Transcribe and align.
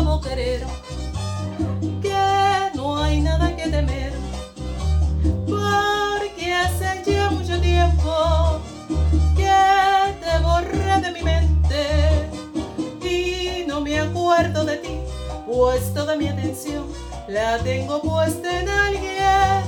nuevo 0.00 0.20
querer, 0.20 0.60
que 2.02 2.70
no 2.74 3.00
hay 3.00 3.20
nada 3.20 3.54
que 3.54 3.68
temer, 3.68 4.12
porque 5.46 6.52
hace 6.52 7.02
ya 7.06 7.30
mucho 7.30 7.60
tiempo 7.60 8.60
que 9.36 10.16
te 10.20 10.38
borré 10.42 11.00
de 11.00 11.12
mi 11.12 11.22
mente 11.22 12.28
y 13.02 13.64
no 13.68 13.80
me 13.80 14.00
acuerdo 14.00 14.64
de 14.64 14.78
ti, 14.78 14.98
pues 15.46 15.94
toda 15.94 16.16
mi 16.16 16.26
atención 16.26 16.86
la 17.28 17.58
tengo 17.58 18.02
puesta 18.02 18.60
en 18.60 18.68
alguien 18.68 19.62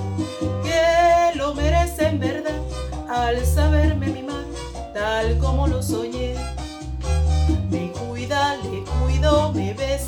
que 0.64 1.38
lo 1.38 1.54
merece 1.54 2.08
en 2.08 2.18
verdad 2.18 2.60
al 3.08 3.46
saberme 3.46 4.08
mi 4.08 4.22
mal 4.22 4.44
tal 4.92 5.38
como 5.38 5.68
lo 5.68 5.80
soñé. 5.82 6.34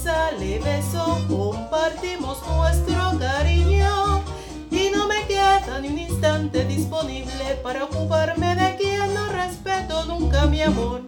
Me 0.08 0.14
besa, 0.14 0.30
le 0.38 0.58
beso, 0.58 1.24
compartimos 1.28 2.38
nuestro 2.46 3.18
cariño 3.18 4.22
y 4.70 4.90
no 4.90 5.06
me 5.06 5.26
queda 5.26 5.80
ni 5.80 5.88
un 5.88 5.98
instante 5.98 6.64
disponible 6.64 7.58
para 7.62 7.84
ocuparme 7.84 8.54
de 8.56 8.76
quien 8.76 9.14
no 9.14 9.26
respeto 9.28 10.04
nunca 10.06 10.46
mi 10.46 10.62
amor. 10.62 11.02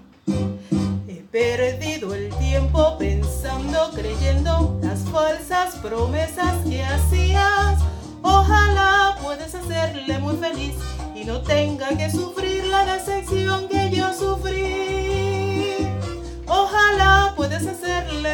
He 1.08 1.22
perdido 1.30 2.14
el 2.14 2.28
tiempo 2.36 2.96
pensando, 2.98 3.90
creyendo 3.94 4.78
las 4.82 5.00
falsas 5.00 5.76
promesas 5.76 6.56
que 6.68 6.82
hacías. 6.82 7.78
Ojalá 8.22 9.16
puedes 9.22 9.54
hacerle 9.54 10.18
muy 10.18 10.36
feliz 10.36 10.74
y 11.14 11.24
no 11.24 11.40
tenga 11.40 11.88
que 11.96 12.10
sufrir 12.10 12.64
la 12.66 12.84
decepción 12.84 13.68
que 13.68 13.90
yo 13.90 14.12
sufrí. 14.12 15.09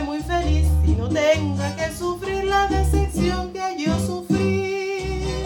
Muy 0.03 0.21
feliz 0.21 0.67
y 0.85 0.93
no 0.93 1.09
tenga 1.09 1.75
que 1.77 1.93
sufrir 1.93 2.45
la 2.45 2.67
decepción 2.69 3.53
que 3.53 3.85
yo 3.85 3.99
sufrí. 4.01 5.37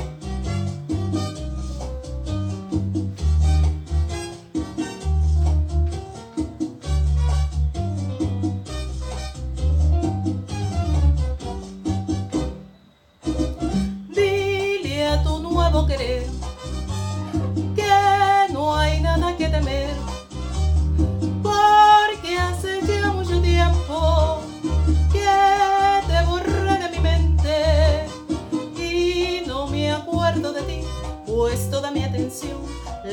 Dile 14.08 15.06
a 15.06 15.22
tu 15.22 15.38
nuevo 15.40 15.86
querer 15.86 16.19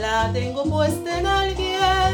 la 0.08 0.32
tengo 0.32 0.64
puesta 0.64 1.20
en 1.20 1.26
alguien 1.28 2.12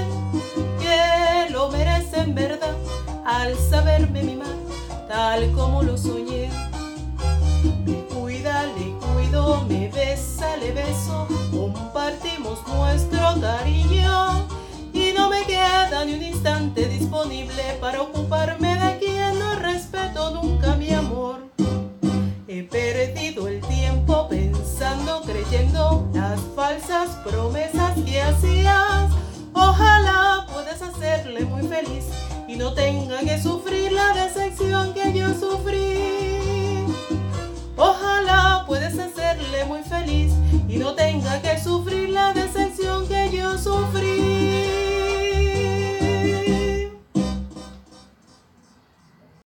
que 0.81 1.51
lo 1.51 1.69
merece 1.69 2.21
en 2.21 2.33
verdad 2.33 2.75
al 3.23 3.55
saberme 3.69 4.23
mi 4.23 4.35
mal, 4.35 4.57
tal 5.07 5.51
como 5.51 5.83
lo 5.83 5.95
soñé. 5.95 6.49
Me 7.85 7.97
cuida, 8.11 8.63
le 8.77 8.87
cuido, 9.03 9.63
me 9.69 9.89
besa, 9.89 10.57
le 10.57 10.71
beso, 10.71 11.27
compartimos 11.51 12.57
nuestro 12.67 13.39
cariño 13.39 14.47
y 14.91 15.13
no 15.15 15.29
me 15.29 15.43
queda 15.43 16.03
ni 16.03 16.15
un 16.15 16.23
instante 16.23 16.87
disponible 16.87 17.63
para 17.79 18.01
ocuparme 18.01 18.75
de 18.75 18.97
quien 18.97 19.37
no 19.37 19.53
respeto 19.69 20.31
nunca 20.31 20.75
mi 20.75 20.91
amor. 20.93 21.37
He 22.47 22.63
perdido 22.63 23.47
el 23.47 23.61
tiempo 23.61 24.27
pensando, 24.29 25.21
creyendo 25.21 26.07
las 26.13 26.39
falsas 26.55 27.09
promesas 27.25 27.82
y 32.47 32.55
no 32.55 32.73
tenga 32.73 33.19
que 33.19 33.41
sufrir 33.41 33.91
la 33.91 34.13
sufrí. 34.13 34.32